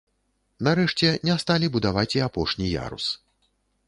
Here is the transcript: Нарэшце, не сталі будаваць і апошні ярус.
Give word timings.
Нарэшце, 0.67 1.11
не 1.29 1.35
сталі 1.43 1.69
будаваць 1.75 2.09
і 2.21 2.23
апошні 2.29 2.71
ярус. 2.71 3.05